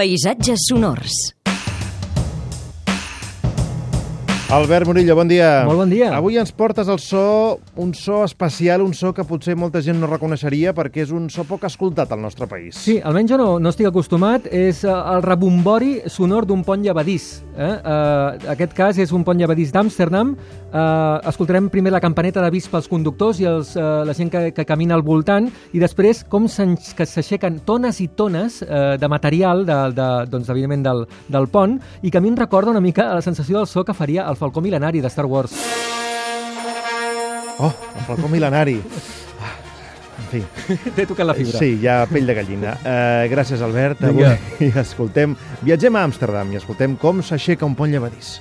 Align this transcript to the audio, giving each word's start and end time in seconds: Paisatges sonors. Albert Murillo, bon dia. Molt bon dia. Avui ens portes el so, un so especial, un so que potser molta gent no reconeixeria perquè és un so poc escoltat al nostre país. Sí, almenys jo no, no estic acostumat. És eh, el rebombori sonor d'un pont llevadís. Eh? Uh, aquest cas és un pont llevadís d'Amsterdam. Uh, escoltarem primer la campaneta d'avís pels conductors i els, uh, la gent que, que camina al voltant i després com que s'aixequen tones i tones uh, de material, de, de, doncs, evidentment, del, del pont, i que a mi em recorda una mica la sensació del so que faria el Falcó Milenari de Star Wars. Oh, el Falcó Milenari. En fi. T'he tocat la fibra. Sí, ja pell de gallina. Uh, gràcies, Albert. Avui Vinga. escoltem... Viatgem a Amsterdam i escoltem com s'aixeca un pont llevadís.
Paisatges 0.00 0.64
sonors. 0.66 1.12
Albert 4.50 4.88
Murillo, 4.88 5.14
bon 5.14 5.28
dia. 5.30 5.62
Molt 5.62 5.78
bon 5.78 5.90
dia. 5.92 6.08
Avui 6.16 6.34
ens 6.40 6.50
portes 6.50 6.88
el 6.90 6.98
so, 6.98 7.60
un 7.78 7.92
so 7.94 8.24
especial, 8.26 8.82
un 8.82 8.96
so 8.98 9.12
que 9.14 9.22
potser 9.22 9.54
molta 9.54 9.78
gent 9.78 10.00
no 10.02 10.08
reconeixeria 10.10 10.72
perquè 10.74 11.04
és 11.04 11.12
un 11.14 11.28
so 11.30 11.44
poc 11.46 11.68
escoltat 11.68 12.10
al 12.10 12.18
nostre 12.18 12.48
país. 12.50 12.74
Sí, 12.74 12.96
almenys 12.98 13.30
jo 13.30 13.38
no, 13.38 13.46
no 13.62 13.70
estic 13.70 13.86
acostumat. 13.86 14.48
És 14.50 14.82
eh, 14.82 14.90
el 14.90 15.22
rebombori 15.22 16.00
sonor 16.10 16.48
d'un 16.50 16.64
pont 16.66 16.82
llevadís. 16.82 17.44
Eh? 17.54 17.68
Uh, 17.78 18.50
aquest 18.50 18.74
cas 18.74 18.98
és 18.98 19.12
un 19.14 19.22
pont 19.22 19.38
llevadís 19.38 19.70
d'Amsterdam. 19.70 20.34
Uh, 20.70 21.22
escoltarem 21.30 21.68
primer 21.70 21.94
la 21.94 22.02
campaneta 22.02 22.42
d'avís 22.42 22.66
pels 22.72 22.90
conductors 22.90 23.38
i 23.38 23.46
els, 23.46 23.76
uh, 23.78 24.02
la 24.06 24.14
gent 24.18 24.34
que, 24.34 24.42
que 24.54 24.66
camina 24.66 24.98
al 24.98 25.06
voltant 25.06 25.46
i 25.74 25.82
després 25.82 26.24
com 26.30 26.50
que 26.50 27.06
s'aixequen 27.06 27.62
tones 27.66 28.02
i 28.02 28.08
tones 28.18 28.60
uh, 28.66 28.98
de 28.98 29.10
material, 29.10 29.62
de, 29.66 29.78
de, 29.94 30.10
doncs, 30.30 30.50
evidentment, 30.50 30.82
del, 30.86 31.06
del 31.30 31.50
pont, 31.54 31.78
i 32.02 32.10
que 32.10 32.18
a 32.18 32.24
mi 32.24 32.34
em 32.34 32.38
recorda 32.38 32.74
una 32.74 32.82
mica 32.82 33.12
la 33.14 33.22
sensació 33.22 33.60
del 33.60 33.70
so 33.70 33.86
que 33.86 33.94
faria 33.94 34.26
el 34.26 34.39
Falcó 34.40 34.62
Milenari 34.62 35.02
de 35.02 35.08
Star 35.08 35.26
Wars. 35.26 35.52
Oh, 37.58 37.72
el 37.94 38.04
Falcó 38.06 38.26
Milenari. 38.26 38.80
En 40.20 40.28
fi. 40.32 40.40
T'he 40.96 41.04
tocat 41.04 41.28
la 41.28 41.34
fibra. 41.36 41.60
Sí, 41.60 41.74
ja 41.82 42.06
pell 42.08 42.24
de 42.24 42.38
gallina. 42.38 42.72
Uh, 42.80 43.28
gràcies, 43.28 43.60
Albert. 43.60 44.00
Avui 44.08 44.24
Vinga. 44.24 44.80
escoltem... 44.80 45.36
Viatgem 45.60 46.00
a 46.00 46.06
Amsterdam 46.08 46.54
i 46.54 46.60
escoltem 46.62 46.96
com 46.96 47.20
s'aixeca 47.20 47.68
un 47.68 47.76
pont 47.76 47.92
llevadís. 47.92 48.38